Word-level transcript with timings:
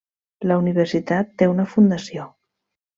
La 0.51 0.57
universitat 0.61 1.31
té 1.43 1.51
una 1.55 1.69
fundació. 1.77 2.29